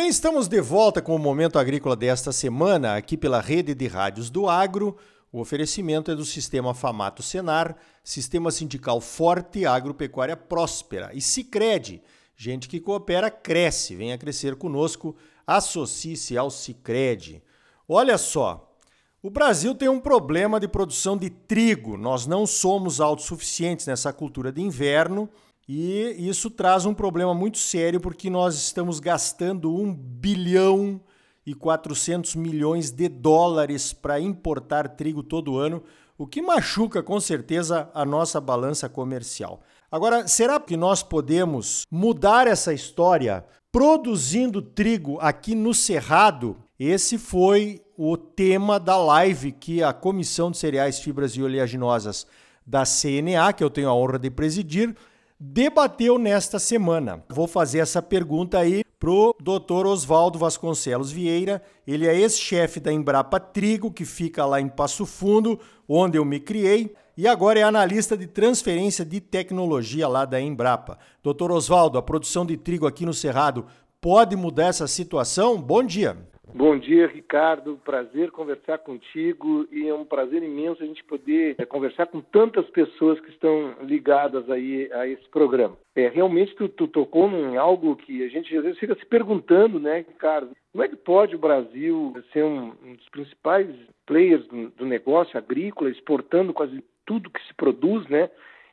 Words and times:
bem, 0.00 0.08
estamos 0.08 0.48
de 0.48 0.62
volta 0.62 1.02
com 1.02 1.14
o 1.14 1.18
Momento 1.18 1.58
Agrícola 1.58 1.94
desta 1.94 2.32
semana, 2.32 2.96
aqui 2.96 3.18
pela 3.18 3.38
rede 3.38 3.74
de 3.74 3.86
rádios 3.86 4.30
do 4.30 4.48
Agro. 4.48 4.96
O 5.30 5.38
oferecimento 5.38 6.10
é 6.10 6.14
do 6.14 6.24
Sistema 6.24 6.72
Famato 6.72 7.22
Senar, 7.22 7.76
Sistema 8.02 8.50
Sindical 8.50 8.98
Forte, 9.02 9.66
Agropecuária 9.66 10.38
Próspera. 10.38 11.10
E 11.12 11.20
Cicred, 11.20 12.02
gente 12.34 12.66
que 12.66 12.80
coopera, 12.80 13.30
cresce. 13.30 13.94
Venha 13.94 14.16
crescer 14.16 14.56
conosco, 14.56 15.14
associe-se 15.46 16.34
ao 16.34 16.50
Cicred. 16.50 17.42
Olha 17.86 18.16
só, 18.16 18.74
o 19.22 19.28
Brasil 19.28 19.74
tem 19.74 19.90
um 19.90 20.00
problema 20.00 20.58
de 20.58 20.66
produção 20.66 21.14
de 21.14 21.28
trigo. 21.28 21.98
Nós 21.98 22.26
não 22.26 22.46
somos 22.46 23.02
autossuficientes 23.02 23.86
nessa 23.86 24.14
cultura 24.14 24.50
de 24.50 24.62
inverno 24.62 25.28
e 25.72 26.28
isso 26.28 26.50
traz 26.50 26.84
um 26.84 26.92
problema 26.92 27.32
muito 27.32 27.56
sério 27.56 28.00
porque 28.00 28.28
nós 28.28 28.56
estamos 28.56 28.98
gastando 28.98 29.72
1 29.72 29.94
bilhão 29.94 31.00
e 31.46 31.54
400 31.54 32.34
milhões 32.34 32.90
de 32.90 33.08
dólares 33.08 33.92
para 33.92 34.18
importar 34.18 34.88
trigo 34.88 35.22
todo 35.22 35.58
ano, 35.58 35.80
o 36.18 36.26
que 36.26 36.42
machuca 36.42 37.04
com 37.04 37.20
certeza 37.20 37.88
a 37.94 38.04
nossa 38.04 38.40
balança 38.40 38.88
comercial. 38.88 39.60
Agora, 39.92 40.26
será 40.26 40.58
que 40.58 40.76
nós 40.76 41.04
podemos 41.04 41.86
mudar 41.88 42.48
essa 42.48 42.74
história 42.74 43.44
produzindo 43.70 44.60
trigo 44.60 45.18
aqui 45.20 45.54
no 45.54 45.72
Cerrado? 45.72 46.56
Esse 46.80 47.16
foi 47.16 47.80
o 47.96 48.16
tema 48.16 48.80
da 48.80 48.96
live 48.96 49.52
que 49.52 49.84
a 49.84 49.92
Comissão 49.92 50.50
de 50.50 50.58
Cereais, 50.58 50.98
Fibras 50.98 51.36
e 51.36 51.42
Oleaginosas 51.44 52.26
da 52.66 52.82
CNA, 52.84 53.52
que 53.52 53.62
eu 53.62 53.70
tenho 53.70 53.88
a 53.88 53.94
honra 53.94 54.18
de 54.18 54.30
presidir, 54.30 54.96
debateu 55.40 56.18
nesta 56.18 56.58
semana. 56.58 57.24
Vou 57.30 57.48
fazer 57.48 57.78
essa 57.78 58.02
pergunta 58.02 58.58
aí 58.58 58.84
pro 58.98 59.34
Dr. 59.40 59.86
Oswaldo 59.86 60.38
Vasconcelos 60.38 61.10
Vieira. 61.10 61.62
Ele 61.86 62.06
é 62.06 62.14
ex-chefe 62.14 62.78
da 62.78 62.92
Embrapa 62.92 63.40
Trigo, 63.40 63.90
que 63.90 64.04
fica 64.04 64.44
lá 64.44 64.60
em 64.60 64.68
Passo 64.68 65.06
Fundo, 65.06 65.58
onde 65.88 66.18
eu 66.18 66.24
me 66.26 66.38
criei, 66.38 66.94
e 67.16 67.26
agora 67.26 67.58
é 67.58 67.62
analista 67.62 68.16
de 68.16 68.26
transferência 68.26 69.04
de 69.04 69.18
tecnologia 69.20 70.06
lá 70.06 70.26
da 70.26 70.38
Embrapa. 70.38 70.98
Dr. 71.22 71.50
Oswaldo, 71.50 71.96
a 71.96 72.02
produção 72.02 72.44
de 72.44 72.58
trigo 72.58 72.86
aqui 72.86 73.06
no 73.06 73.14
Cerrado 73.14 73.64
pode 74.00 74.36
mudar 74.36 74.66
essa 74.66 74.86
situação? 74.86 75.60
Bom 75.60 75.82
dia. 75.82 76.16
Bom 76.52 76.76
dia, 76.76 77.06
Ricardo. 77.06 77.80
Prazer 77.84 78.30
conversar 78.30 78.78
contigo 78.78 79.66
e 79.70 79.88
é 79.88 79.94
um 79.94 80.04
prazer 80.04 80.42
imenso 80.42 80.82
a 80.82 80.86
gente 80.86 81.02
poder 81.04 81.54
é, 81.58 81.64
conversar 81.64 82.06
com 82.06 82.20
tantas 82.20 82.68
pessoas 82.70 83.20
que 83.20 83.30
estão 83.30 83.76
ligadas 83.82 84.50
aí 84.50 84.90
a 84.92 85.06
esse 85.06 85.28
programa. 85.28 85.76
É, 85.94 86.08
realmente 86.08 86.54
tu, 86.56 86.68
tu 86.68 86.88
tocou 86.88 87.28
em 87.30 87.56
algo 87.56 87.94
que 87.96 88.24
a 88.24 88.28
gente 88.28 88.54
às 88.56 88.64
vezes 88.64 88.78
fica 88.78 88.94
se 88.96 89.06
perguntando, 89.06 89.78
né, 89.78 90.04
Ricardo? 90.08 90.50
Como 90.72 90.84
é 90.84 90.88
que 90.88 90.96
pode 90.96 91.36
o 91.36 91.38
Brasil 91.38 92.14
ser 92.32 92.44
um, 92.44 92.72
um 92.84 92.94
dos 92.94 93.08
principais 93.10 93.68
players 94.04 94.46
do, 94.48 94.70
do 94.70 94.86
negócio 94.86 95.38
agrícola, 95.38 95.90
exportando 95.90 96.52
quase 96.52 96.82
tudo 97.06 97.30
que 97.30 97.44
se 97.46 97.54
produz, 97.54 98.06
né? 98.08 98.28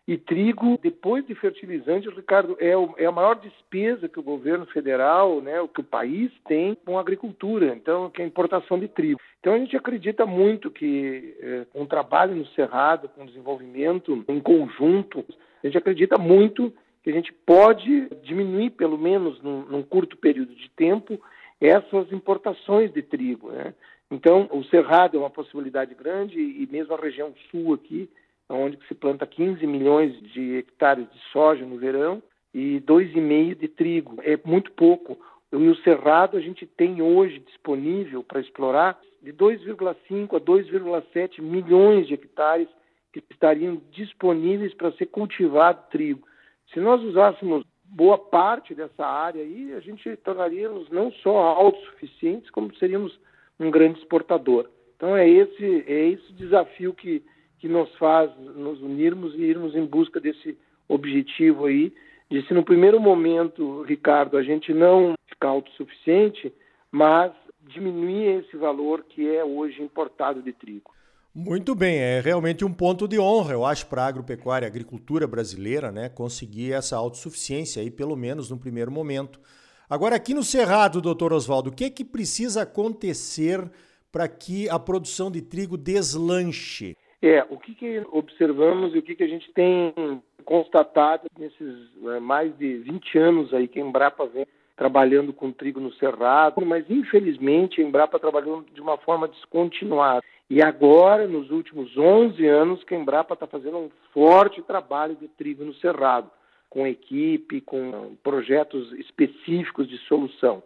E 0.07 0.17
trigo, 0.17 0.79
depois 0.81 1.25
de 1.27 1.35
fertilizante, 1.35 2.09
Ricardo, 2.09 2.55
é, 2.61 2.77
o, 2.77 2.95
é, 2.97 3.05
a 3.05 3.11
maior 3.11 3.35
despesa 3.35 4.07
que 4.07 4.17
o 4.17 4.23
governo 4.23 4.65
federal, 4.67 5.41
né, 5.41 5.59
o 5.59 5.67
que 5.67 5.81
o 5.81 5.83
país 5.83 6.31
tem 6.47 6.75
com 6.85 6.97
a 6.97 7.01
agricultura, 7.01 7.75
então, 7.75 8.09
que 8.09 8.21
é 8.21 8.23
a 8.23 8.27
importação 8.27 8.79
de 8.79 8.87
trigo. 8.87 9.19
Então, 9.41 9.53
a 9.53 9.57
gente 9.57 9.75
acredita 9.75 10.25
muito 10.25 10.71
que, 10.71 11.35
é, 11.41 11.65
o 11.73 11.85
trabalho 11.85 12.35
no 12.35 12.45
Cerrado, 12.47 13.09
com 13.09 13.23
o 13.23 13.27
desenvolvimento 13.27 14.23
em 14.29 14.39
conjunto, 14.39 15.25
a 15.61 15.67
gente 15.67 15.77
acredita 15.77 16.17
muito 16.17 16.73
que 17.03 17.09
a 17.09 17.13
gente 17.13 17.33
pode 17.45 18.07
diminuir, 18.23 18.69
pelo 18.69 18.97
menos 18.97 19.41
num, 19.41 19.63
num 19.63 19.83
curto 19.83 20.15
período 20.15 20.55
de 20.55 20.69
tempo, 20.69 21.19
essas 21.59 22.09
importações 22.13 22.93
de 22.93 23.01
trigo. 23.01 23.51
Né? 23.51 23.73
Então, 24.09 24.47
o 24.51 24.63
Cerrado 24.65 25.17
é 25.17 25.19
uma 25.19 25.29
possibilidade 25.29 25.93
grande 25.93 26.39
e 26.39 26.65
mesmo 26.71 26.93
a 26.93 26.97
região 26.97 27.33
sul 27.51 27.73
aqui, 27.73 28.09
onde 28.49 28.77
se 28.87 28.95
planta 28.95 29.25
15 29.25 29.65
milhões 29.67 30.19
de 30.33 30.57
hectares 30.57 31.09
de 31.11 31.19
soja 31.31 31.65
no 31.65 31.77
verão 31.77 32.21
e 32.53 32.81
2,5 32.81 33.55
de 33.55 33.67
trigo. 33.67 34.17
É 34.23 34.39
muito 34.45 34.71
pouco. 34.71 35.17
E 35.51 35.55
o 35.55 35.75
cerrado 35.77 36.37
a 36.37 36.41
gente 36.41 36.65
tem 36.65 37.01
hoje 37.01 37.39
disponível 37.39 38.23
para 38.23 38.39
explorar 38.39 38.99
de 39.21 39.33
2,5 39.33 40.35
a 40.35 40.39
2,7 40.39 41.41
milhões 41.41 42.07
de 42.07 42.13
hectares 42.13 42.67
que 43.11 43.23
estariam 43.29 43.81
disponíveis 43.91 44.73
para 44.73 44.91
ser 44.93 45.07
cultivado 45.07 45.89
trigo. 45.89 46.27
Se 46.73 46.79
nós 46.79 47.01
usássemos 47.01 47.65
boa 47.85 48.17
parte 48.17 48.75
dessa 48.75 49.05
área 49.05 49.41
aí, 49.41 49.73
a 49.73 49.79
gente 49.79 50.15
tornaríamos 50.17 50.89
não 50.89 51.11
só 51.11 51.37
autossuficientes, 51.37 52.49
como 52.49 52.75
seríamos 52.75 53.17
um 53.59 53.71
grande 53.71 53.99
exportador. 53.99 54.69
Então 54.95 55.15
é 55.15 55.27
esse 55.27 55.83
é 55.87 56.09
esse 56.09 56.33
desafio 56.33 56.93
que 56.93 57.23
que 57.59 57.67
nos 57.67 57.93
faz 57.97 58.29
nos 58.37 58.81
unirmos 58.81 59.33
e 59.35 59.41
irmos 59.41 59.75
em 59.75 59.85
busca 59.85 60.19
desse 60.19 60.57
objetivo 60.87 61.65
aí, 61.65 61.93
de 62.29 62.45
se 62.47 62.53
no 62.53 62.63
primeiro 62.63 62.99
momento, 62.99 63.83
Ricardo, 63.83 64.37
a 64.37 64.43
gente 64.43 64.73
não 64.73 65.13
ficar 65.27 65.49
autossuficiente, 65.49 66.53
mas 66.91 67.31
diminuir 67.61 68.39
esse 68.39 68.55
valor 68.57 69.03
que 69.07 69.27
é 69.27 69.43
hoje 69.43 69.81
importado 69.81 70.41
de 70.41 70.53
trigo. 70.53 70.91
Muito 71.33 71.75
bem, 71.75 71.97
é 71.97 72.19
realmente 72.19 72.65
um 72.65 72.73
ponto 72.73 73.07
de 73.07 73.19
honra, 73.19 73.53
eu 73.53 73.63
acho, 73.63 73.85
para 73.85 74.03
a 74.03 74.07
agropecuária 74.07 74.65
e 74.65 74.69
agricultura 74.69 75.27
brasileira, 75.27 75.91
né, 75.91 76.09
conseguir 76.09 76.73
essa 76.73 76.97
autossuficiência 76.97 77.81
aí, 77.81 77.91
pelo 77.91 78.15
menos 78.15 78.49
no 78.49 78.57
primeiro 78.57 78.91
momento. 78.91 79.39
Agora, 79.87 80.15
aqui 80.15 80.33
no 80.33 80.43
Cerrado, 80.43 80.99
doutor 80.99 81.31
Oswaldo, 81.31 81.69
o 81.69 81.73
que 81.73 81.85
é 81.85 81.89
que 81.89 82.03
precisa 82.03 82.63
acontecer 82.63 83.69
para 84.11 84.27
que 84.27 84.67
a 84.67 84.79
produção 84.79 85.29
de 85.29 85.41
trigo 85.41 85.77
deslanche? 85.77 86.97
É, 87.21 87.43
o 87.49 87.57
que, 87.57 87.73
que 87.73 88.05
observamos 88.11 88.93
e 88.93 88.99
o 88.99 89.01
que, 89.01 89.15
que 89.15 89.23
a 89.23 89.27
gente 89.27 89.51
tem 89.51 90.21
constatado 90.45 91.27
nesses 91.37 91.75
né, 91.95 92.19
mais 92.19 92.55
de 92.57 92.77
20 92.77 93.17
anos 93.17 93.53
aí 93.53 93.67
que 93.67 93.79
a 93.79 93.83
Embrapa 93.83 94.25
vem 94.27 94.45
trabalhando 94.75 95.33
com 95.33 95.51
trigo 95.51 95.79
no 95.79 95.91
cerrado, 95.93 96.63
mas 96.63 96.85
infelizmente 96.89 97.81
a 97.81 97.83
Embrapa 97.83 98.19
trabalhou 98.19 98.63
de 98.71 98.79
uma 98.79 98.97
forma 98.97 99.27
descontinuada. 99.27 100.23
E 100.49 100.61
agora, 100.61 101.27
nos 101.27 101.49
últimos 101.49 101.97
11 101.97 102.45
anos, 102.45 102.83
que 102.83 102.93
a 102.93 102.97
Embrapa 102.97 103.33
está 103.33 103.47
fazendo 103.47 103.77
um 103.77 103.89
forte 104.13 104.61
trabalho 104.61 105.15
de 105.15 105.27
trigo 105.27 105.65
no 105.65 105.73
cerrado, 105.73 106.29
com 106.69 106.85
equipe, 106.85 107.59
com 107.61 108.15
projetos 108.23 108.93
específicos 108.93 109.89
de 109.89 109.97
solução. 109.99 110.61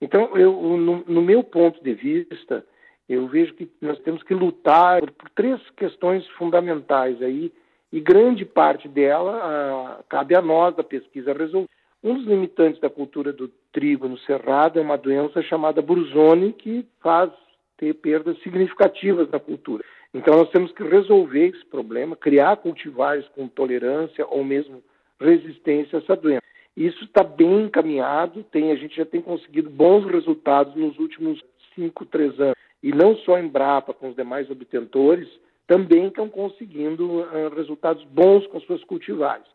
Então, 0.00 0.36
eu, 0.36 0.52
no, 0.76 1.04
no 1.06 1.22
meu 1.22 1.44
ponto 1.44 1.82
de 1.84 1.92
vista, 1.92 2.64
eu 3.10 3.26
vejo 3.26 3.54
que 3.54 3.68
nós 3.80 3.98
temos 4.00 4.22
que 4.22 4.32
lutar 4.32 5.00
por, 5.00 5.28
três 5.30 5.60
questões 5.70 6.24
fundamentais 6.38 7.20
aí, 7.20 7.52
e 7.92 8.00
grande 8.00 8.44
parte 8.44 8.86
dela 8.86 10.00
cabe 10.08 10.36
a 10.36 10.40
nós 10.40 10.76
da 10.76 10.84
pesquisa 10.84 11.32
resolver. 11.32 11.68
Um 12.04 12.14
dos 12.14 12.24
limitantes 12.24 12.80
da 12.80 12.88
cultura 12.88 13.32
do 13.32 13.48
trigo 13.72 14.06
no 14.06 14.16
cerrado 14.18 14.78
é 14.78 14.82
uma 14.82 14.96
doença 14.96 15.42
chamada 15.42 15.82
bruzone, 15.82 16.52
que 16.52 16.86
faz 17.02 17.32
ter 17.76 17.94
perdas 17.94 18.40
significativas 18.42 19.28
na 19.28 19.40
cultura. 19.40 19.82
Então 20.14 20.36
nós 20.36 20.50
temos 20.50 20.70
que 20.70 20.84
resolver 20.84 21.48
esse 21.48 21.64
problema, 21.66 22.14
criar 22.14 22.58
cultivares 22.58 23.26
com 23.34 23.48
tolerância 23.48 24.24
ou 24.28 24.44
mesmo 24.44 24.84
resistência 25.20 25.98
a 25.98 26.02
essa 26.02 26.14
doença. 26.14 26.44
Isso 26.76 27.04
está 27.04 27.24
bem 27.24 27.62
encaminhado, 27.62 28.44
tem, 28.44 28.70
a 28.70 28.76
gente 28.76 28.96
já 28.96 29.04
tem 29.04 29.20
conseguido 29.20 29.68
bons 29.68 30.06
resultados 30.06 30.76
nos 30.76 30.96
últimos 30.96 31.42
cinco, 31.74 32.06
três 32.06 32.38
anos 32.38 32.59
e 32.82 32.92
não 32.92 33.16
só 33.16 33.36
a 33.36 33.40
Embrapa, 33.40 33.92
com 33.92 34.08
os 34.08 34.16
demais 34.16 34.50
obtentores, 34.50 35.28
também 35.66 36.08
estão 36.08 36.28
conseguindo 36.28 37.20
uh, 37.20 37.54
resultados 37.54 38.02
bons 38.04 38.46
com 38.48 38.60
suas 38.60 38.82
cultivares. 38.84 39.46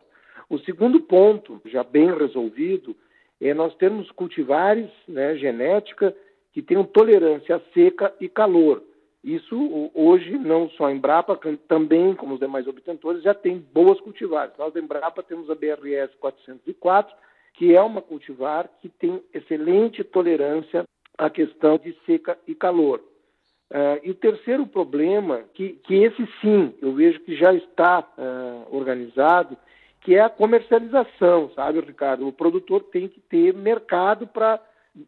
O 0.49 0.57
segundo 0.59 1.01
ponto, 1.01 1.59
já 1.65 1.83
bem 1.83 2.15
resolvido, 2.15 2.95
é 3.41 3.53
nós 3.53 3.75
termos 3.75 4.09
cultivares, 4.11 4.89
né, 5.07 5.35
genética, 5.35 6.15
que 6.53 6.61
tenham 6.61 6.85
tolerância 6.85 7.57
a 7.57 7.61
seca 7.73 8.13
e 8.19 8.29
calor. 8.29 8.81
Isso 9.23 9.91
hoje, 9.93 10.37
não 10.37 10.69
só 10.69 10.85
a 10.85 10.91
Embrapa, 10.91 11.37
também 11.67 12.13
como 12.13 12.35
os 12.35 12.39
demais 12.39 12.67
obtentores, 12.67 13.23
já 13.23 13.33
tem 13.33 13.57
boas 13.57 13.99
cultivares. 13.99 14.53
Nós 14.57 14.71
da 14.71 14.79
Embrapa 14.79 15.23
temos 15.23 15.49
a 15.49 15.55
BRS 15.55 16.13
404, 16.19 17.13
que 17.55 17.75
é 17.75 17.81
uma 17.81 18.01
cultivar 18.01 18.69
que 18.81 18.87
tem 18.87 19.21
excelente 19.33 20.03
tolerância 20.03 20.85
à 21.17 21.29
questão 21.29 21.77
de 21.77 21.93
seca 22.05 22.37
e 22.47 22.53
calor. 22.53 23.01
Uh, 23.71 23.99
e 24.03 24.11
o 24.11 24.15
terceiro 24.15 24.65
problema, 24.67 25.41
que, 25.53 25.69
que 25.83 25.95
esse 25.95 26.27
sim, 26.39 26.73
eu 26.81 26.93
vejo 26.93 27.19
que 27.21 27.35
já 27.35 27.53
está 27.53 28.07
uh, 28.17 28.75
organizado, 28.75 29.57
que 30.01 30.15
é 30.15 30.21
a 30.21 30.29
comercialização, 30.29 31.49
sabe, 31.55 31.79
Ricardo? 31.79 32.27
O 32.27 32.31
produtor 32.31 32.83
tem 32.83 33.07
que 33.07 33.19
ter 33.21 33.53
mercado 33.55 34.27
para 34.27 34.61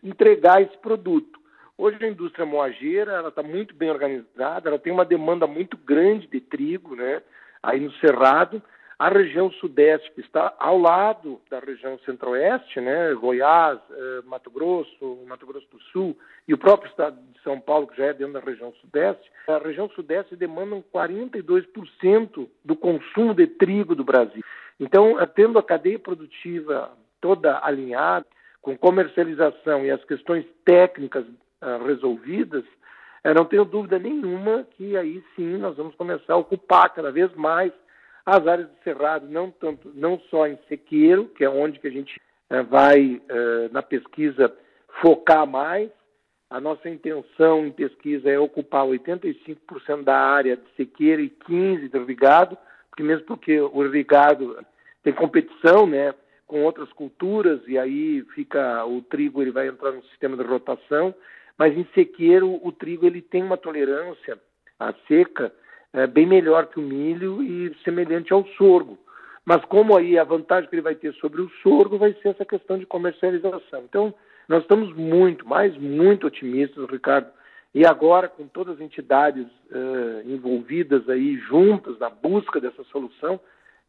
entregar 0.04 0.62
esse 0.62 0.76
produto. 0.80 1.40
Hoje 1.78 2.04
a 2.04 2.08
indústria 2.08 2.48
moageira 2.48 3.14
ela 3.14 3.30
está 3.30 3.44
muito 3.44 3.76
bem 3.76 3.92
organizada, 3.92 4.68
ela 4.68 4.80
tem 4.80 4.92
uma 4.92 5.06
demanda 5.06 5.46
muito 5.46 5.78
grande 5.78 6.26
de 6.26 6.42
trigo, 6.42 6.96
né? 6.96 7.22
Aí 7.62 7.80
no 7.80 7.92
cerrado, 7.94 8.62
A 9.00 9.10
região 9.10 9.52
sudeste, 9.52 10.12
que 10.12 10.22
está 10.22 10.56
ao 10.58 10.80
lado 10.80 11.40
da 11.52 11.60
região 11.60 12.00
centro-oeste, 12.00 12.82
né, 12.82 13.14
Goiás, 13.14 13.80
eh, 13.92 14.22
Mato 14.26 14.50
Grosso, 14.50 15.20
Mato 15.28 15.46
Grosso 15.46 15.68
do 15.70 15.80
Sul 15.92 16.18
e 16.48 16.54
o 16.54 16.58
próprio 16.58 16.90
estado 16.90 17.16
de 17.32 17.40
São 17.44 17.60
Paulo, 17.60 17.86
que 17.86 17.96
já 17.96 18.06
é 18.06 18.14
dentro 18.14 18.34
da 18.34 18.40
região 18.40 18.74
sudeste, 18.82 19.32
a 19.48 19.60
região 19.60 19.88
sudeste 19.90 20.36
demanda 20.36 20.84
42% 20.92 22.50
do 22.66 22.76
consumo 22.76 23.36
de 23.36 23.46
trigo 23.46 23.94
do 23.94 24.04
Brasil. 24.04 24.44
Então, 24.80 25.20
eh, 25.20 25.26
tendo 25.28 25.60
a 25.60 25.64
cadeia 25.64 26.00
produtiva 26.00 26.92
toda 27.22 27.60
alinhada, 27.64 28.26
com 28.64 28.76
comercialização 28.78 29.86
e 29.86 29.92
as 29.92 30.04
questões 30.04 30.46
técnicas 30.66 31.24
uh, 31.26 31.86
resolvidas, 31.86 32.66
eu 33.24 33.34
não 33.34 33.46
tenho 33.46 33.64
dúvida 33.64 33.98
nenhuma 33.98 34.66
que 34.72 34.98
aí 34.98 35.24
sim 35.36 35.58
nós 35.58 35.78
vamos 35.78 35.96
começar 35.96 36.34
a 36.34 36.38
ocupar 36.38 36.94
cada 36.94 37.12
vez 37.12 37.34
mais 37.36 37.72
as 38.28 38.46
áreas 38.46 38.70
de 38.70 38.84
cerrado, 38.84 39.26
não, 39.30 39.50
tanto, 39.50 39.90
não 39.96 40.20
só 40.30 40.46
em 40.46 40.60
sequeiro, 40.68 41.30
que 41.30 41.46
é 41.46 41.50
onde 41.50 41.80
que 41.80 41.88
a 41.88 41.92
gente 41.92 42.20
eh, 42.50 42.62
vai, 42.62 43.22
eh, 43.30 43.70
na 43.72 43.82
pesquisa, 43.82 44.54
focar 45.02 45.48
mais. 45.48 45.90
A 46.50 46.60
nossa 46.60 46.90
intenção 46.90 47.66
em 47.66 47.72
pesquisa 47.72 48.30
é 48.30 48.38
ocupar 48.38 48.86
85% 48.86 50.04
da 50.04 50.18
área 50.18 50.58
de 50.58 50.64
sequeiro 50.76 51.22
e 51.22 51.30
15% 51.30 51.90
de 51.90 51.98
irrigado, 51.98 52.58
porque 52.90 53.02
mesmo 53.02 53.26
porque 53.26 53.62
o 53.62 53.86
irrigado 53.86 54.58
tem 55.04 55.14
competição 55.14 55.88
né, 55.88 56.14
com 56.46 56.66
outras 56.66 56.92
culturas, 56.92 57.62
e 57.66 57.78
aí 57.78 58.24
fica 58.36 58.86
o 58.86 59.02
trigo 59.04 59.42
ele 59.42 59.52
vai 59.52 59.70
entrar 59.70 59.94
no 59.94 60.04
sistema 60.04 60.36
de 60.36 60.44
rotação, 60.44 61.16
mas 61.58 61.78
em 61.78 61.88
sequeiro 61.94 62.60
o 62.62 62.74
trigo 62.74 63.06
ele 63.06 63.22
tem 63.22 63.42
uma 63.42 63.56
tolerância 63.56 64.38
à 64.78 64.94
seca 65.08 65.54
é, 65.94 66.08
bem 66.08 66.26
melhor 66.26 66.68
que 66.68 66.80
o 66.80 66.84
milho 66.84 67.42
e 67.42 67.76
semelhante 67.84 68.34
ao 68.34 68.46
sorgo. 68.58 68.98
Mas 69.46 69.64
como 69.66 69.98
aí 69.98 70.18
a 70.18 70.24
vantagem 70.24 70.70
que 70.70 70.76
ele 70.76 70.82
vai 70.82 70.96
ter 70.96 71.14
sobre 71.16 71.42
o 71.42 71.50
sorgo 71.64 71.98
vai 71.98 72.14
ser 72.22 72.30
essa 72.30 72.44
questão 72.44 72.78
de 72.78 72.86
comercialização. 72.86 73.84
Então, 73.86 74.14
nós 74.48 74.62
estamos 74.62 74.94
muito, 74.96 75.48
mais 75.48 75.76
muito 75.78 76.28
otimistas, 76.28 76.90
Ricardo, 76.90 77.30
e 77.74 77.86
agora 77.86 78.28
com 78.28 78.48
todas 78.48 78.76
as 78.76 78.82
entidades 78.82 79.46
uh, 79.46 80.30
envolvidas 80.30 81.08
aí 81.10 81.38
juntas 81.38 81.98
na 82.00 82.10
busca 82.10 82.60
dessa 82.60 82.84
solução, 82.86 83.40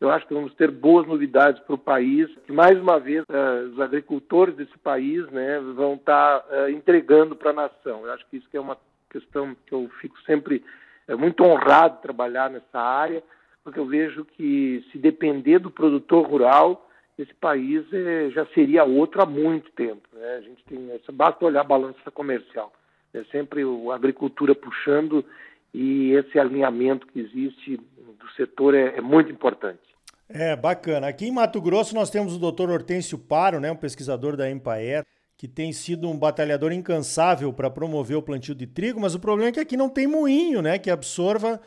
eu 0.01 0.11
acho 0.11 0.27
que 0.27 0.35
vamos 0.35 0.55
ter 0.55 0.71
boas 0.71 1.07
novidades 1.07 1.61
para 1.63 1.75
o 1.75 1.79
país, 1.79 2.29
que 2.47 2.53
mais 2.53 2.79
uma 2.79 3.01
vez 3.01 3.25
uh, 3.25 3.73
os 3.73 3.81
agricultores 3.81 4.55
desse 4.55 4.79
país 4.79 5.29
né, 5.31 5.59
vão 5.75 5.95
estar 5.95 6.41
tá, 6.41 6.67
uh, 6.67 6.71
entregando 6.71 7.35
para 7.35 7.51
a 7.51 7.55
nação. 7.55 8.07
Eu 8.07 8.13
acho 8.13 8.25
que 8.29 8.37
isso 8.37 8.49
que 8.49 8.57
é 8.57 8.61
uma 8.61 8.79
questão 9.11 9.57
que 9.67 9.73
eu 9.73 9.91
fico 10.01 10.21
sempre 10.23 10.63
é 11.09 11.17
muito 11.17 11.43
honrado 11.43 12.03
trabalhar 12.03 12.51
nessa 12.51 12.79
área, 12.79 13.23
porque 13.65 13.81
eu 13.81 13.87
vejo 13.87 14.25
que 14.25 14.85
se 14.93 14.99
depender 14.99 15.59
do 15.59 15.71
produtor 15.71 16.27
rural, 16.27 16.89
esse 17.19 17.35
país 17.35 17.85
é, 17.93 18.31
já 18.31 18.47
seria 18.55 18.85
outro 18.85 19.23
há 19.23 19.27
muito 19.27 19.73
tempo. 19.73 20.07
Né? 20.13 20.37
A 20.37 20.41
gente 20.43 20.63
tem, 20.65 20.89
basta 21.13 21.45
olhar 21.45 21.63
a 21.63 21.65
balança 21.65 22.11
comercial. 22.13 22.73
É 23.13 23.25
sempre 23.25 23.63
a 23.63 23.95
agricultura 23.95 24.55
puxando 24.55 25.25
e 25.73 26.13
esse 26.13 26.39
alinhamento 26.39 27.07
que 27.07 27.19
existe 27.19 27.77
do 27.77 28.31
setor 28.37 28.75
é, 28.75 28.99
é 28.99 29.01
muito 29.01 29.33
importante. 29.33 29.81
É, 30.29 30.55
bacana. 30.55 31.09
Aqui 31.09 31.27
em 31.27 31.33
Mato 31.33 31.61
Grosso 31.61 31.95
nós 31.95 32.11
temos 32.11 32.37
o 32.37 32.53
Dr. 32.53 32.71
Hortêncio 32.71 33.19
Paro, 33.19 33.61
né, 33.61 33.73
um 33.73 33.77
pesquisador 33.77 34.37
da 34.37 34.51
Empaer, 34.51 35.05
que 35.39 35.47
tem 35.47 35.73
sido 35.73 36.11
um 36.11 36.19
batalhador 36.19 36.73
incansável 36.73 37.53
para 37.53 37.71
promover 37.71 38.17
o 38.17 38.23
plantio 38.23 38.57
de 38.57 38.67
trigo, 38.67 39.01
mas 39.01 39.15
o 39.15 39.21
problema 39.21 39.51
é 39.51 39.53
que 39.53 39.61
aqui 39.61 39.77
não 39.77 39.89
tem 39.89 40.05
moinho, 40.05 40.61
né, 40.61 40.81
que 40.81 40.91
absorva 40.91 41.61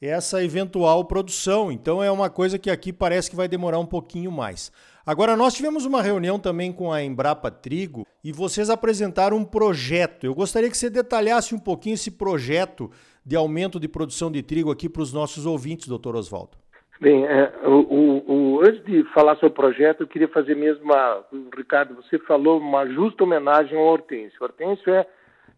essa 0.00 0.44
eventual 0.44 1.04
produção. 1.04 1.72
Então 1.72 2.00
é 2.00 2.08
uma 2.08 2.30
coisa 2.30 2.56
que 2.56 2.70
aqui 2.70 2.92
parece 2.92 3.28
que 3.28 3.34
vai 3.34 3.48
demorar 3.48 3.80
um 3.80 3.86
pouquinho 3.86 4.30
mais. 4.30 4.70
Agora 5.04 5.36
nós 5.36 5.54
tivemos 5.54 5.84
uma 5.84 6.00
reunião 6.00 6.38
também 6.38 6.72
com 6.72 6.92
a 6.92 7.02
Embrapa 7.02 7.50
Trigo 7.50 8.06
e 8.22 8.30
vocês 8.30 8.70
apresentaram 8.70 9.38
um 9.38 9.44
projeto. 9.44 10.24
Eu 10.24 10.34
gostaria 10.34 10.70
que 10.70 10.76
você 10.78 10.88
detalhasse 10.88 11.52
um 11.52 11.58
pouquinho 11.58 11.94
esse 11.94 12.12
projeto 12.12 12.92
de 13.24 13.34
aumento 13.34 13.80
de 13.80 13.88
produção 13.88 14.30
de 14.30 14.40
trigo 14.40 14.70
aqui 14.70 14.88
para 14.88 15.02
os 15.02 15.12
nossos 15.12 15.46
ouvintes, 15.46 15.88
doutor 15.88 16.14
Oswaldo. 16.14 16.56
Bem, 17.00 17.26
é, 17.26 17.52
o, 17.66 17.80
o, 17.80 18.45
antes 18.60 18.84
de 18.84 19.04
falar 19.12 19.34
sobre 19.34 19.48
o 19.48 19.50
projeto, 19.50 20.02
eu 20.02 20.06
queria 20.06 20.28
fazer 20.28 20.54
mesmo 20.54 20.84
uma. 20.84 21.24
Ricardo, 21.56 21.94
você 21.94 22.18
falou 22.20 22.58
uma 22.58 22.86
justa 22.86 23.24
homenagem 23.24 23.76
ao 23.76 23.84
Hortêncio. 23.84 24.42
Hortêncio 24.42 24.92
é. 24.92 25.06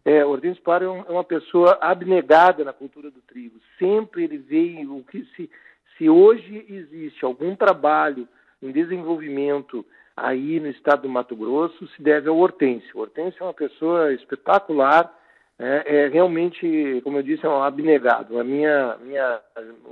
é 0.05 0.25
Hortêncio 0.25 0.61
Para 0.63 0.85
é, 0.85 0.87
é 0.87 1.11
uma 1.11 1.23
pessoa 1.23 1.77
abnegada 1.81 2.63
na 2.63 2.73
cultura 2.73 3.11
do 3.11 3.21
trigo. 3.21 3.59
Sempre 3.77 4.23
ele 4.23 4.37
veio. 4.37 4.97
O 4.97 5.03
que 5.03 5.25
se, 5.35 5.49
se 5.97 6.09
hoje 6.09 6.65
existe 6.69 7.23
algum 7.25 7.55
trabalho 7.55 8.27
em 8.61 8.71
desenvolvimento 8.71 9.85
aí 10.15 10.59
no 10.59 10.67
estado 10.67 11.03
do 11.03 11.09
Mato 11.09 11.35
Grosso, 11.35 11.87
se 11.89 12.01
deve 12.01 12.29
ao 12.29 12.37
Hortêncio. 12.37 12.97
O 12.97 13.01
Hortêncio 13.01 13.41
é 13.41 13.45
uma 13.45 13.53
pessoa 13.53 14.13
espetacular. 14.13 15.13
É, 15.57 16.03
é 16.03 16.07
realmente, 16.07 17.01
como 17.03 17.17
eu 17.17 17.23
disse, 17.23 17.45
é 17.45 17.49
um 17.49 17.63
abnegado. 17.63 18.39
A 18.39 18.43
minha, 18.43 18.97
minha 19.01 19.41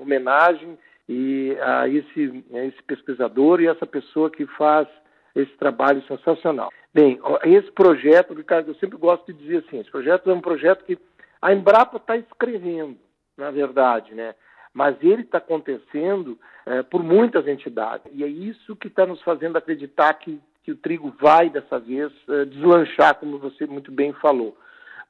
homenagem 0.02 0.78
e 1.08 1.58
a 1.62 1.88
esse, 1.88 2.46
a 2.54 2.66
esse 2.66 2.84
pesquisador 2.84 3.62
e 3.62 3.68
essa 3.68 3.86
pessoa 3.86 4.30
que 4.30 4.46
faz 4.46 4.88
esse 5.36 5.52
trabalho 5.58 6.02
sensacional. 6.08 6.72
Bem, 6.94 7.20
esse 7.44 7.72
projeto, 7.72 8.34
Ricardo, 8.34 8.72
eu 8.72 8.76
sempre 8.76 8.98
gosto 8.98 9.32
de 9.32 9.40
dizer 9.40 9.64
assim, 9.68 9.80
esse 9.80 9.92
projeto 9.92 10.30
é 10.30 10.34
um 10.34 10.42
projeto 10.42 10.84
que 10.84 10.98
a 11.42 11.54
Embrapa 11.54 11.98
está 11.98 12.18
escrevendo, 12.18 12.98
na 13.38 13.52
verdade, 13.52 14.16
né? 14.16 14.34
Mas 14.74 14.96
ele 15.02 15.22
está 15.22 15.38
acontecendo 15.38 16.38
é, 16.66 16.84
por 16.84 17.04
muitas 17.04 17.48
entidades 17.48 18.12
e 18.14 18.24
é 18.24 18.28
isso 18.28 18.76
que 18.76 18.88
está 18.88 19.06
nos 19.06 19.22
fazendo 19.22 19.58
acreditar 19.58 20.14
que, 20.16 20.42
que 20.64 20.72
o 20.72 20.76
trigo 20.76 21.14
vai 21.20 21.50
dessa 21.50 21.80
vez 21.80 22.12
é, 22.30 22.46
deslanchar, 22.46 23.16
como 23.16 23.38
você 23.38 23.66
muito 23.66 23.92
bem 23.92 24.12
falou, 24.14 24.58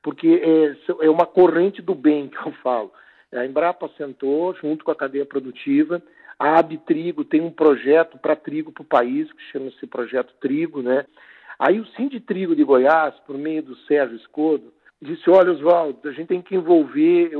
porque 0.04 0.42
é, 0.44 1.06
é 1.06 1.10
uma 1.10 1.26
corrente 1.26 1.82
do 1.82 1.96
bem 1.96 2.28
que 2.30 2.38
eu 2.38 2.52
falo. 2.64 2.92
A 3.34 3.46
Embrapa 3.46 3.90
sentou 3.98 4.54
junto 4.56 4.86
com 4.86 4.92
a 4.92 4.96
cadeia 4.96 5.26
produtiva. 5.26 6.02
A 6.40 6.60
Abtrigo 6.60 7.26
tem 7.26 7.42
um 7.42 7.52
projeto 7.52 8.18
para 8.18 8.36
trigo 8.36 8.72
para 8.72 8.84
o 8.84 8.86
país, 8.86 9.32
que 9.32 9.42
chama-se 9.52 9.88
Projeto 9.88 10.34
Trigo, 10.40 10.82
né? 10.82 11.06
Aí 11.60 11.80
o 11.80 11.88
Sinditrigo 11.88 12.56
de 12.56 12.64
Goiás, 12.64 13.16
por 13.26 13.38
meio 13.38 13.64
do 13.64 13.76
Sérgio 13.88 14.16
Escodo, 14.18 14.72
disse, 15.02 15.30
olha, 15.30 15.52
Oswaldo, 15.52 16.08
a 16.08 16.12
gente 16.12 16.28
tem 16.28 16.42
que 16.42 16.56
envolver 16.56 17.32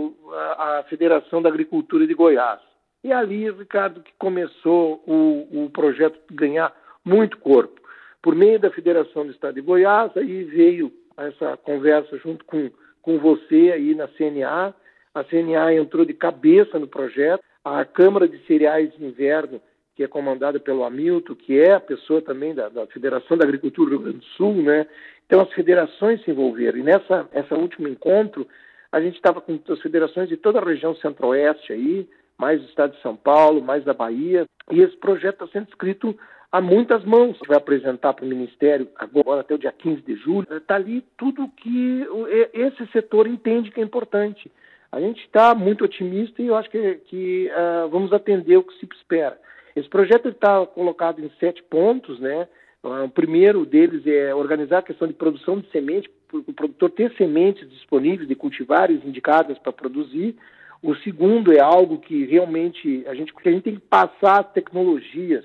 a 0.58 0.84
Federação 0.90 1.42
da 1.42 1.50
Agricultura 1.50 2.08
de 2.08 2.14
Goiás. 2.14 2.60
E 3.04 3.12
ali, 3.12 3.50
Ricardo, 3.52 4.02
que 4.02 4.12
começou 4.18 5.04
o, 5.06 5.66
o 5.66 5.70
projeto 5.70 6.20
ganhar 6.32 6.76
muito 7.06 7.38
corpo. 7.38 7.80
Por 8.22 8.36
meio 8.36 8.60
da 8.60 8.72
Federação 8.72 9.26
do 9.26 9.32
Estado 9.32 9.56
de 9.56 9.62
Goiás, 9.62 10.12
aí 10.18 10.44
veio 10.44 10.92
essa 11.16 11.56
conversa 11.58 12.18
junto 12.18 12.44
com, 12.46 12.70
com 13.02 13.18
você 13.20 13.72
aí 13.74 13.96
na 13.96 14.08
CNA, 14.08 14.74
a 15.20 15.24
CNA 15.24 15.74
entrou 15.74 16.06
de 16.06 16.14
cabeça 16.14 16.78
no 16.78 16.88
projeto. 16.88 17.44
A 17.64 17.84
Câmara 17.84 18.28
de 18.28 18.38
Cereais 18.46 18.94
de 18.94 19.04
Inverno, 19.04 19.60
que 19.96 20.04
é 20.04 20.08
comandada 20.08 20.60
pelo 20.60 20.84
Hamilton, 20.84 21.36
que 21.36 21.60
é 21.60 21.74
a 21.74 21.80
pessoa 21.80 22.22
também 22.22 22.54
da, 22.54 22.70
da 22.70 22.86
Federação 22.88 23.36
da 23.36 23.44
Agricultura 23.44 23.90
do 23.90 23.96
Rio 23.96 24.04
Grande 24.04 24.20
do 24.20 24.26
Sul, 24.38 24.54
né? 24.62 24.86
Então 25.26 25.42
as 25.42 25.52
federações 25.54 26.24
se 26.24 26.32
envolveram. 26.32 26.78
E 26.78 26.84
nessa 26.84 27.28
essa 27.34 27.56
último 27.56 27.88
encontro, 27.88 28.48
a 28.92 29.02
gente 29.02 29.16
estava 29.16 29.42
com 29.42 29.60
as 29.70 29.82
federações 29.82 30.30
de 30.30 30.38
toda 30.38 30.60
a 30.60 30.64
região 30.64 30.96
centro-oeste 30.96 31.74
aí, 31.74 32.08
mais 32.38 32.62
do 32.62 32.68
estado 32.68 32.96
de 32.96 33.02
São 33.02 33.16
Paulo, 33.16 33.62
mais 33.62 33.84
da 33.84 33.94
Bahia, 33.94 34.46
e 34.72 34.80
esse 34.82 34.96
projeto 34.98 35.44
está 35.44 35.48
sendo 35.48 35.68
escrito 35.68 36.18
a 36.52 36.62
muitas 36.62 37.04
mãos. 37.04 37.38
Vai 37.48 37.58
apresentar 37.58 38.14
para 38.14 38.24
o 38.24 38.30
Ministério 38.30 38.88
agora 38.96 39.42
até 39.42 39.56
o 39.56 39.60
dia 39.60 39.72
15 39.72 40.02
de 40.04 40.16
julho. 40.16 40.48
Está 40.50 40.76
ali 40.76 41.04
tudo 41.18 41.52
que 41.58 42.08
esse 42.54 42.86
setor 42.92 43.28
entende 43.28 43.72
que 43.72 43.82
é 43.82 43.84
importante. 43.84 44.50
A 44.92 45.00
gente 45.00 45.22
está 45.22 45.54
muito 45.54 45.84
otimista 45.84 46.42
e 46.42 46.48
eu 46.48 46.56
acho 46.56 46.70
que, 46.70 46.96
que 47.06 47.52
uh, 47.52 47.90
vamos 47.90 48.14
atender 48.14 48.58
o 48.58 48.64
que 48.64 48.74
se 48.80 48.88
espera. 48.96 49.38
Esse 49.76 49.90
projeto 49.90 50.30
está 50.30 50.66
colocado 50.66 51.24
em 51.24 51.30
sete 51.40 51.62
pontos, 51.64 52.20
né? 52.20 52.48
Uh, 52.84 53.04
o 53.04 53.10
primeiro 53.10 53.66
deles 53.66 54.08
é 54.08 54.34
organizar 54.34 54.80
a 54.80 54.84
questão 54.84 55.08
de 55.08 55.14
produção 55.14 55.60
de 55.60 55.70
semente, 55.72 56.10
o 56.32 56.54
produtor 56.54 56.90
ter 56.92 57.14
sementes 57.16 57.70
disponíveis 57.70 58.28
de 58.28 58.36
cultivares 58.36 59.04
indicadas 59.04 59.58
para 59.60 59.74
produzir. 59.74 60.36
O 60.82 60.96
segundo 60.96 61.52
é 61.52 61.60
algo 61.60 62.00
que 62.00 62.26
realmente 62.26 63.04
a 63.08 63.14
gente, 63.14 63.34
a 63.46 63.50
gente 63.50 63.64
tem 63.64 63.76
que 63.76 63.82
passar 63.82 64.42
as 64.42 64.52
tecnologias. 64.54 65.44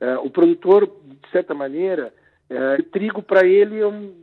Uh, 0.00 0.24
o 0.24 0.30
produtor, 0.30 0.86
de 0.86 1.30
certa 1.30 1.54
maneira, 1.54 2.12
o 2.78 2.82
trigo 2.84 3.22
para 3.22 3.46
ele 3.46 3.80
é, 3.80 3.86
um, 3.86 4.14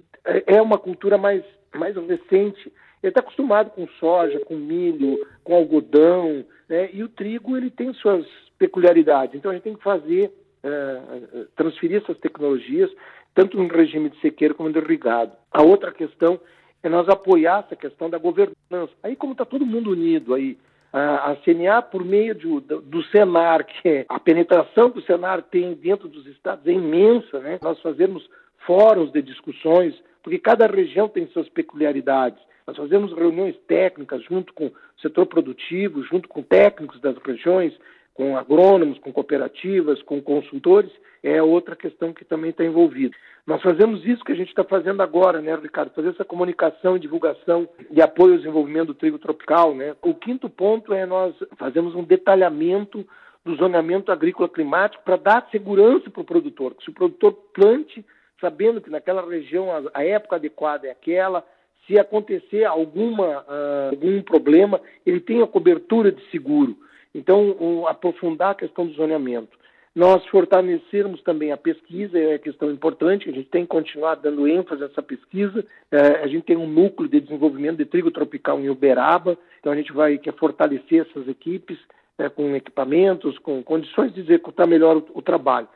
é 0.45 0.61
uma 0.61 0.77
cultura 0.77 1.17
mais, 1.17 1.43
mais 1.73 1.95
recente 1.95 2.71
ele 3.01 3.09
está 3.09 3.21
acostumado 3.21 3.71
com 3.71 3.87
soja, 3.99 4.39
com 4.41 4.55
milho, 4.55 5.25
com 5.43 5.55
algodão, 5.55 6.45
né? 6.69 6.89
e 6.93 7.03
o 7.03 7.09
trigo 7.09 7.57
ele 7.57 7.69
tem 7.69 7.93
suas 7.93 8.25
peculiaridades. 8.59 9.35
Então 9.35 9.49
a 9.49 9.53
gente 9.55 9.63
tem 9.63 9.75
que 9.75 9.83
fazer, 9.83 10.31
uh, 10.63 11.47
transferir 11.55 12.01
essas 12.01 12.17
tecnologias, 12.19 12.91
tanto 13.33 13.57
no 13.57 13.67
regime 13.67 14.09
de 14.09 14.19
sequeiro 14.19 14.53
como 14.53 14.71
de 14.71 14.77
irrigado. 14.77 15.31
A 15.51 15.63
outra 15.63 15.91
questão 15.91 16.39
é 16.83 16.89
nós 16.89 17.09
apoiar 17.09 17.63
essa 17.65 17.75
questão 17.75 18.09
da 18.09 18.17
governança. 18.17 18.91
Aí 19.01 19.15
como 19.15 19.33
está 19.33 19.45
todo 19.45 19.65
mundo 19.65 19.91
unido 19.91 20.33
aí, 20.35 20.57
A, 20.93 21.35
CNA, 21.43 21.81
por 21.81 22.03
meio 22.03 22.35
do, 22.35 22.59
do, 22.59 23.03
Senar, 23.05 23.65
que 23.81 23.87
é 23.87 24.05
a 24.07 24.19
penetração 24.19 24.91
que 24.91 24.99
o 24.99 25.03
Senar 25.03 25.41
tem 25.41 25.73
dentro 25.73 26.07
dos 26.07 26.27
estados 26.27 26.67
é 26.67 26.71
imensa, 26.71 27.39
né? 27.39 27.59
Nós 27.61 27.79
fazemos 27.81 28.27
fóruns 28.65 29.11
de 29.11 29.21
discussões, 29.21 29.95
porque 30.21 30.37
cada 30.37 30.67
região 30.67 31.07
tem 31.07 31.27
suas 31.27 31.49
peculiaridades. 31.49 32.39
Nós 32.71 32.77
fazemos 32.77 33.11
reuniões 33.11 33.57
técnicas 33.67 34.23
junto 34.23 34.53
com 34.53 34.67
o 34.67 34.73
setor 35.01 35.25
produtivo, 35.25 36.03
junto 36.03 36.29
com 36.29 36.41
técnicos 36.41 37.01
das 37.01 37.17
regiões, 37.17 37.77
com 38.13 38.37
agrônomos, 38.37 38.97
com 38.99 39.11
cooperativas, 39.11 40.01
com 40.03 40.21
consultores, 40.21 40.89
é 41.21 41.43
outra 41.43 41.75
questão 41.75 42.13
que 42.13 42.23
também 42.23 42.51
está 42.51 42.63
envolvida. 42.63 43.13
Nós 43.45 43.61
fazemos 43.61 44.05
isso 44.05 44.23
que 44.23 44.31
a 44.31 44.35
gente 44.35 44.47
está 44.47 44.63
fazendo 44.63 45.01
agora, 45.01 45.41
né, 45.41 45.53
Ricardo? 45.53 45.93
Fazer 45.93 46.09
essa 46.09 46.23
comunicação 46.23 46.95
e 46.95 46.99
divulgação 46.99 47.67
de 47.89 48.01
apoio 48.01 48.33
ao 48.33 48.37
desenvolvimento 48.37 48.87
do 48.87 48.93
trigo 48.93 49.19
tropical, 49.19 49.75
né? 49.75 49.93
O 50.01 50.15
quinto 50.15 50.49
ponto 50.49 50.93
é 50.93 51.05
nós 51.05 51.35
fazemos 51.57 51.93
um 51.93 52.05
detalhamento 52.05 53.05
do 53.43 53.53
zoneamento 53.57 54.13
agrícola 54.13 54.47
climático 54.47 55.03
para 55.03 55.17
dar 55.17 55.49
segurança 55.51 56.09
para 56.09 56.21
o 56.21 56.25
produtor, 56.25 56.73
se 56.81 56.89
o 56.89 56.93
produtor 56.93 57.33
plante 57.53 58.05
sabendo 58.39 58.81
que 58.81 58.89
naquela 58.89 59.27
região 59.27 59.67
a 59.93 60.03
época 60.03 60.37
adequada 60.37 60.87
é 60.87 60.91
aquela, 60.91 61.45
se 61.87 61.97
acontecer 61.97 62.63
alguma, 62.65 63.41
uh, 63.41 63.89
algum 63.91 64.21
problema, 64.21 64.79
ele 65.05 65.19
tem 65.19 65.41
a 65.41 65.47
cobertura 65.47 66.11
de 66.11 66.21
seguro. 66.29 66.77
Então, 67.13 67.55
um, 67.59 67.87
aprofundar 67.87 68.51
a 68.51 68.55
questão 68.55 68.85
do 68.85 68.93
zoneamento. 68.93 69.59
Nós 69.93 70.25
fortalecermos 70.27 71.21
também 71.21 71.51
a 71.51 71.57
pesquisa, 71.57 72.17
é 72.17 72.37
questão 72.37 72.71
importante, 72.71 73.29
a 73.29 73.33
gente 73.33 73.49
tem 73.49 73.63
que 73.63 73.67
continuar 73.67 74.15
dando 74.15 74.47
ênfase 74.47 74.83
a 74.83 74.85
essa 74.85 75.01
pesquisa. 75.01 75.65
É, 75.91 76.23
a 76.23 76.27
gente 76.27 76.45
tem 76.45 76.55
um 76.55 76.67
núcleo 76.67 77.09
de 77.09 77.19
desenvolvimento 77.19 77.77
de 77.77 77.85
trigo 77.85 78.09
tropical 78.09 78.57
em 78.61 78.69
Uberaba, 78.69 79.37
então 79.59 79.73
a 79.73 79.75
gente 79.75 79.91
vai 79.91 80.17
quer 80.17 80.33
fortalecer 80.35 81.05
essas 81.05 81.27
equipes 81.27 81.77
é, 82.17 82.29
com 82.29 82.55
equipamentos, 82.55 83.37
com 83.39 83.61
condições 83.61 84.13
de 84.13 84.21
executar 84.21 84.65
melhor 84.65 84.95
o, 84.95 85.05
o 85.15 85.21
trabalho. 85.21 85.67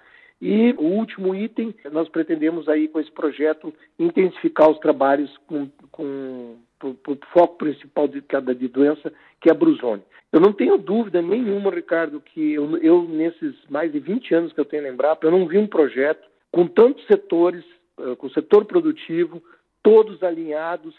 E 0.42 0.74
o 0.74 0.84
último 0.84 1.34
item, 1.34 1.74
nós 1.92 2.10
pretendemos 2.10 2.68
aí 2.68 2.88
com 2.88 3.00
esse 3.00 3.12
projeto 3.12 3.74
intensificar 3.98 4.70
os 4.70 4.80
trabalhos 4.80 5.36
com, 5.48 5.70
com 5.92 6.58
o 6.84 7.18
foco 7.32 7.58
principal 7.58 8.08
de 8.08 8.22
cada 8.22 8.54
de 8.54 8.68
doença, 8.68 9.12
que 9.40 9.50
é 9.50 9.52
a 9.52 9.56
brusone. 9.56 10.04
Eu 10.32 10.42
não 10.42 10.52
tenho 10.52 10.78
dúvida 10.78 11.22
nenhuma, 11.22 11.72
Ricardo, 11.72 12.20
que 12.20 12.54
eu, 12.54 12.78
eu, 12.78 13.04
nesses 13.04 13.56
mais 13.70 13.92
de 13.92 14.00
20 14.00 14.36
anos 14.36 14.54
que 14.54 14.60
eu 14.60 14.66
tenho 14.66 14.84
na 14.84 14.90
Embrapa, 14.90 15.26
eu 15.26 15.32
não 15.32 15.48
vi 15.48 15.58
um 15.58 15.68
projeto 15.68 16.28
com 16.52 16.68
tantos 16.68 17.06
setores, 17.08 17.64
eh, 18.00 18.16
com 18.16 18.28
o 18.28 18.32
setor 18.32 18.66
produtivo, 18.66 19.42
todos 19.82 20.22
alinhados 20.22 20.94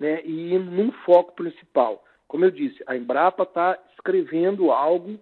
né, 0.00 0.22
e 0.24 0.58
num 0.58 0.90
foco 1.04 1.34
principal. 1.34 2.02
Como 2.26 2.44
eu 2.44 2.50
disse, 2.50 2.82
a 2.86 2.96
Embrapa 2.96 3.42
está 3.42 3.78
escrevendo 3.94 4.70
algo 4.70 5.18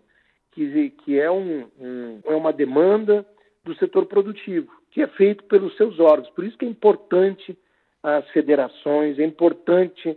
que, 0.53 0.91
que 0.91 1.19
é, 1.19 1.31
um, 1.31 1.67
um, 1.81 2.21
é 2.25 2.35
uma 2.35 2.53
demanda 2.53 3.27
do 3.67 3.75
setor 3.77 4.07
produtivo, 4.07 4.73
que 4.93 5.03
é 5.03 5.07
feito 5.09 5.45
pelos 5.45 5.77
seus 5.77 5.99
órgãos. 5.99 6.31
Por 6.31 6.45
isso 6.45 6.57
que 6.57 6.65
é 6.65 6.69
importante 6.69 7.59
as 8.03 8.27
federações, 8.31 9.19
é 9.19 9.25
importante 9.25 10.17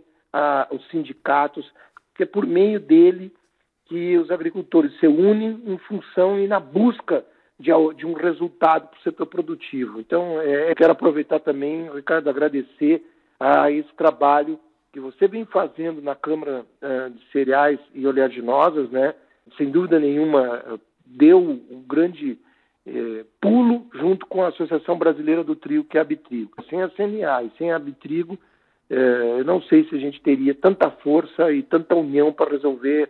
os 0.70 0.88
sindicatos, 0.90 1.70
que 2.14 2.22
é 2.22 2.26
por 2.26 2.46
meio 2.46 2.78
dele 2.78 3.32
que 3.86 4.16
os 4.16 4.30
agricultores 4.30 4.96
se 5.00 5.06
unem 5.08 5.60
em 5.66 5.76
função 5.78 6.38
e 6.38 6.46
na 6.46 6.60
busca 6.60 7.24
de, 7.58 7.72
de 7.96 8.06
um 8.06 8.12
resultado 8.12 8.88
para 8.88 8.98
o 8.98 9.02
setor 9.02 9.26
produtivo. 9.26 9.98
Então, 9.98 10.40
é, 10.40 10.72
quero 10.76 10.92
aproveitar 10.92 11.40
também, 11.40 11.90
Ricardo, 11.92 12.30
agradecer 12.30 13.04
a 13.40 13.70
esse 13.70 13.92
trabalho 13.94 14.60
que 14.92 15.00
você 15.00 15.26
vem 15.26 15.44
fazendo 15.44 16.00
na 16.00 16.14
Câmara 16.14 16.64
uh, 16.82 17.10
de 17.10 17.24
Cereais 17.32 17.80
e 17.94 18.06
Oleaginosas, 18.06 18.90
né? 18.90 19.14
Sem 19.56 19.70
dúvida 19.70 19.98
nenhuma, 19.98 20.80
deu 21.04 21.38
um 21.38 21.82
grande 21.88 22.38
eh, 22.92 23.24
pulo 23.40 23.86
junto 23.94 24.26
com 24.26 24.42
a 24.42 24.48
Associação 24.48 24.98
Brasileira 24.98 25.44
do 25.44 25.54
Trigo, 25.54 25.84
que 25.84 25.96
é 25.96 26.00
a 26.00 26.02
Abitrigo. 26.02 26.50
Sem 26.68 26.82
a 26.82 26.88
CNA 26.88 27.44
e 27.44 27.52
sem 27.56 27.70
a 27.70 27.76
Abitrigo, 27.76 28.36
eh, 28.90 29.36
eu 29.38 29.44
não 29.44 29.62
sei 29.62 29.88
se 29.88 29.94
a 29.94 29.98
gente 29.98 30.20
teria 30.20 30.54
tanta 30.54 30.90
força 30.90 31.52
e 31.52 31.62
tanta 31.62 31.94
união 31.94 32.32
para 32.32 32.50
resolver 32.50 33.08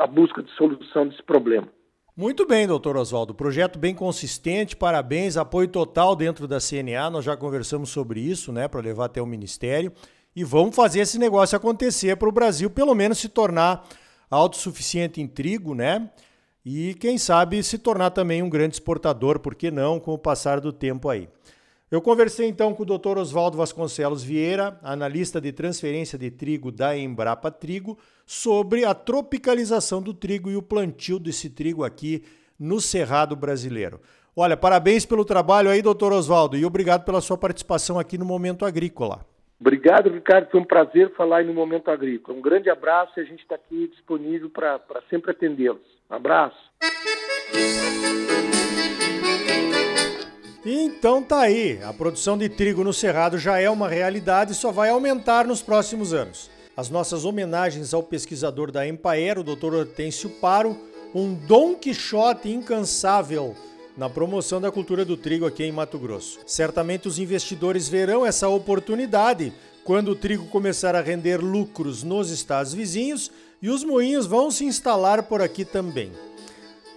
a 0.00 0.06
busca 0.06 0.42
de 0.42 0.50
solução 0.52 1.08
desse 1.08 1.22
problema. 1.22 1.68
Muito 2.16 2.46
bem, 2.46 2.66
doutor 2.66 2.96
Oswaldo. 2.96 3.34
Projeto 3.34 3.78
bem 3.78 3.94
consistente, 3.94 4.76
parabéns, 4.76 5.36
apoio 5.36 5.68
total 5.68 6.14
dentro 6.14 6.46
da 6.46 6.58
CNA. 6.58 7.10
Nós 7.10 7.24
já 7.24 7.36
conversamos 7.36 7.90
sobre 7.90 8.20
isso, 8.20 8.52
né, 8.52 8.68
para 8.68 8.80
levar 8.80 9.06
até 9.06 9.22
o 9.22 9.26
Ministério. 9.26 9.92
E 10.34 10.44
vamos 10.44 10.76
fazer 10.76 11.00
esse 11.00 11.18
negócio 11.18 11.56
acontecer 11.56 12.16
para 12.16 12.28
o 12.28 12.32
Brasil, 12.32 12.70
pelo 12.70 12.94
menos 12.94 13.18
se 13.18 13.28
tornar 13.28 13.84
autossuficiente 14.30 15.20
em 15.20 15.26
trigo, 15.26 15.74
né? 15.74 16.10
E 16.64 16.94
quem 16.94 17.16
sabe 17.16 17.62
se 17.62 17.78
tornar 17.78 18.10
também 18.10 18.42
um 18.42 18.50
grande 18.50 18.74
exportador, 18.74 19.38
por 19.38 19.54
que 19.54 19.70
não, 19.70 19.98
com 19.98 20.12
o 20.12 20.18
passar 20.18 20.60
do 20.60 20.72
tempo 20.72 21.08
aí. 21.08 21.28
Eu 21.90 22.00
conversei 22.00 22.46
então 22.46 22.72
com 22.72 22.84
o 22.84 22.86
Dr. 22.86 23.18
Oswaldo 23.18 23.56
Vasconcelos 23.56 24.22
Vieira, 24.22 24.78
analista 24.82 25.40
de 25.40 25.50
transferência 25.50 26.16
de 26.16 26.30
trigo 26.30 26.70
da 26.70 26.96
Embrapa 26.96 27.50
Trigo, 27.50 27.98
sobre 28.24 28.84
a 28.84 28.94
tropicalização 28.94 30.00
do 30.00 30.14
trigo 30.14 30.50
e 30.50 30.56
o 30.56 30.62
plantio 30.62 31.18
desse 31.18 31.50
trigo 31.50 31.82
aqui 31.82 32.22
no 32.56 32.80
Cerrado 32.80 33.34
brasileiro. 33.34 34.00
Olha, 34.36 34.56
parabéns 34.56 35.04
pelo 35.04 35.24
trabalho 35.24 35.68
aí, 35.68 35.82
doutor 35.82 36.12
Oswaldo, 36.12 36.56
e 36.56 36.64
obrigado 36.64 37.04
pela 37.04 37.20
sua 37.20 37.36
participação 37.36 37.98
aqui 37.98 38.16
no 38.16 38.24
Momento 38.24 38.64
Agrícola. 38.64 39.26
Obrigado, 39.60 40.10
Ricardo. 40.10 40.48
Foi 40.50 40.60
um 40.60 40.64
prazer 40.64 41.12
falar 41.16 41.38
aí 41.38 41.46
no 41.46 41.52
Momento 41.52 41.90
Agrícola. 41.90 42.38
Um 42.38 42.40
grande 42.40 42.70
abraço 42.70 43.18
e 43.18 43.20
a 43.20 43.24
gente 43.24 43.42
está 43.42 43.56
aqui 43.56 43.88
disponível 43.88 44.48
para 44.48 44.80
sempre 45.10 45.32
atendê-los. 45.32 45.89
Abraço. 46.10 46.56
Então 50.66 51.22
tá 51.22 51.40
aí, 51.40 51.80
a 51.82 51.92
produção 51.92 52.36
de 52.36 52.48
trigo 52.48 52.84
no 52.84 52.92
Cerrado 52.92 53.38
já 53.38 53.58
é 53.58 53.70
uma 53.70 53.88
realidade 53.88 54.52
e 54.52 54.54
só 54.54 54.70
vai 54.70 54.90
aumentar 54.90 55.46
nos 55.46 55.62
próximos 55.62 56.12
anos. 56.12 56.50
As 56.76 56.90
nossas 56.90 57.24
homenagens 57.24 57.94
ao 57.94 58.02
pesquisador 58.02 58.70
da 58.70 58.86
Empaer, 58.86 59.38
o 59.38 59.44
Dr. 59.44 59.74
Hortêncio 59.74 60.28
Paro, 60.28 60.76
um 61.14 61.34
Dom 61.34 61.74
Quixote 61.74 62.50
incansável 62.50 63.56
na 63.96 64.08
promoção 64.08 64.60
da 64.60 64.70
cultura 64.70 65.04
do 65.04 65.16
trigo 65.16 65.46
aqui 65.46 65.64
em 65.64 65.72
Mato 65.72 65.98
Grosso. 65.98 66.40
Certamente 66.46 67.08
os 67.08 67.18
investidores 67.18 67.88
verão 67.88 68.24
essa 68.24 68.48
oportunidade 68.48 69.52
quando 69.84 70.12
o 70.12 70.16
trigo 70.16 70.46
começar 70.46 70.94
a 70.94 71.00
render 71.00 71.38
lucros 71.38 72.02
nos 72.02 72.30
estados 72.30 72.72
vizinhos 72.72 73.30
e 73.62 73.68
os 73.68 73.84
moinhos 73.84 74.26
vão 74.26 74.50
se 74.50 74.64
instalar 74.64 75.22
por 75.24 75.42
aqui 75.42 75.64
também. 75.64 76.12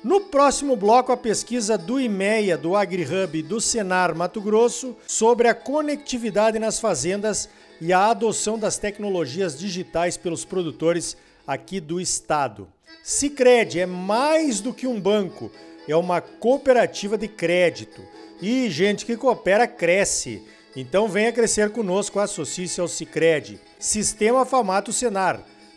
No 0.04 0.20
próximo 0.20 0.76
bloco, 0.76 1.12
a 1.12 1.18
pesquisa 1.18 1.78
do 1.78 2.00
IMEA, 2.00 2.58
do 2.58 2.76
AgriHub 2.76 3.38
e 3.38 3.42
do 3.42 3.62
Senar 3.62 4.14
Mato 4.14 4.42
Grosso 4.42 4.98
sobre 5.08 5.48
a 5.48 5.56
conectividade 5.56 6.60
nas 6.60 6.78
fazendas 6.78 7.50
e 7.80 7.94
a 7.94 8.10
adoção 8.10 8.60
das 8.60 8.78
tecnologias 8.78 9.58
digitais 9.58 10.18
pelos 10.18 10.44
produtores 10.44 11.16
aqui 11.48 11.80
do 11.80 12.02
estado. 12.02 12.68
Sicredi 13.02 13.80
é 13.80 13.86
mais 13.86 14.60
do 14.60 14.74
que 14.74 14.88
um 14.88 15.00
banco, 15.00 15.50
é 15.88 15.96
uma 15.96 16.20
cooperativa 16.20 17.18
de 17.18 17.30
crédito. 17.30 18.02
E 18.42 18.70
gente 18.70 19.06
que 19.06 19.16
coopera 19.16 19.68
cresce. 19.68 20.44
Então 20.76 21.08
venha 21.08 21.32
crescer 21.32 21.70
conosco, 21.70 22.20
associe-se 22.20 22.82
ao 22.82 22.90
Sicredi. 22.90 23.60
Sistema 23.80 24.46
Famato 24.46 24.92
Senar 24.92 25.46